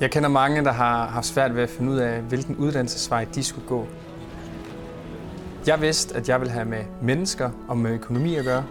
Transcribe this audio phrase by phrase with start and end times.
[0.00, 3.44] Jeg kender mange, der har haft svært ved at finde ud af, hvilken uddannelsesvej de
[3.44, 3.86] skulle gå.
[5.66, 8.64] Jeg vidste, at jeg ville have med mennesker og med økonomi at gøre.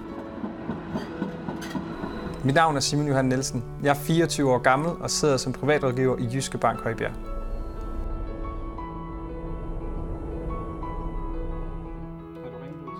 [2.43, 3.63] Mit navn er Simon Johan Nielsen.
[3.83, 7.13] Jeg er 24 år gammel og sidder som privatrådgiver i Jyske Bank Højbjerg.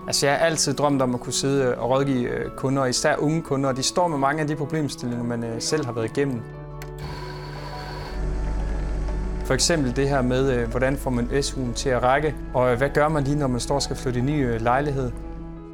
[0.06, 3.42] Altså, jeg har altid drømt om at kunne sidde og rådgive øh, kunder, især unge
[3.42, 6.42] kunder, og de står med mange af de problemstillinger, man øh, selv har været igennem.
[9.46, 12.88] For eksempel det her med, øh, hvordan får man SU'en til at række, og hvad
[12.88, 15.10] gør man lige, når man står og skal flytte i en ny lejlighed.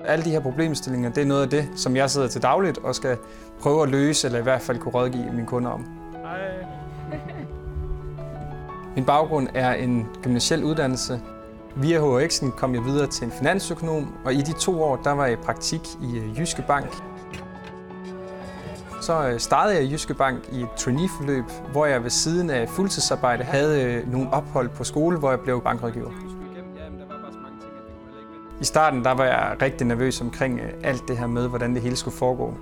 [0.04, 2.94] Alle de her problemstillinger, det er noget af det, som jeg sidder til dagligt og
[2.94, 3.16] skal
[3.60, 5.86] prøve at løse, eller i hvert fald kunne rådgive mine kunder om.
[6.22, 6.40] Hej.
[8.94, 11.20] Min baggrund er en gymnasiel uddannelse,
[11.76, 15.24] Via HX'en kom jeg videre til en finansøkonom, og i de to år der var
[15.24, 17.02] jeg i praktik i øh, Jyske Bank.
[19.02, 22.68] Så øh, startede jeg i Jyske Bank i et traineeforløb, hvor jeg ved siden af
[22.68, 26.10] fuldtidsarbejde havde øh, nogle ophold på skole, hvor jeg blev bankrådgiver.
[28.60, 31.96] I starten der var jeg rigtig nervøs omkring alt det her med, hvordan det hele
[31.96, 32.54] skulle foregå.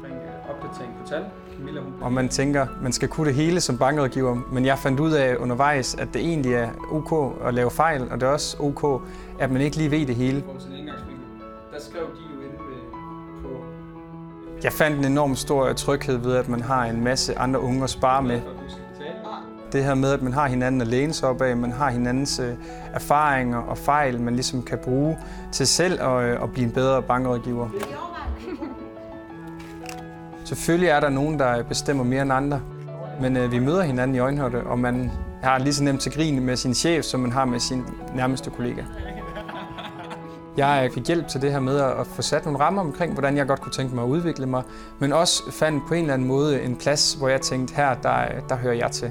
[0.51, 1.25] Opdatering på tal.
[2.01, 5.37] Og man tænker, man skal kunne det hele som bankrådgiver, men jeg fandt ud af
[5.37, 9.03] undervejs, at det egentlig er ok at lave fejl, og det er også ok,
[9.39, 10.45] at man ikke lige ved det hele.
[11.73, 12.41] Der skrev de jo.
[14.65, 17.91] Jeg fandt en enorm stor tryghed ved, at man har en masse andre unge at
[17.91, 18.41] spare med.
[19.73, 22.39] Det her med, at man har hinanden at læne sig op af, man har hinandens
[22.39, 22.55] øh,
[22.93, 25.19] erfaringer og fejl, man ligesom kan bruge
[25.53, 27.69] til selv at, øh, at blive en bedre bankrådgiver.
[30.45, 32.61] Selvfølgelig er der nogen, der bestemmer mere end andre,
[33.21, 35.11] men øh, vi møder hinanden i øjenhørte, og man
[35.43, 38.51] har lige så nemt til grin med sin chef, som man har med sin nærmeste
[38.51, 38.83] kollega.
[40.57, 43.47] Jeg fik hjælp til det her med at få sat nogle rammer omkring, hvordan jeg
[43.47, 44.63] godt kunne tænke mig at udvikle mig,
[44.99, 48.27] men også fandt på en eller anden måde en plads, hvor jeg tænkte, her der,
[48.49, 49.11] der hører jeg til.